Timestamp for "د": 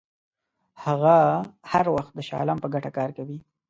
2.15-2.19